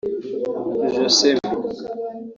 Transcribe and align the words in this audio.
Josemi 0.95 1.47